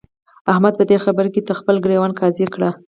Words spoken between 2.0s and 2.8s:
قاضي کړه.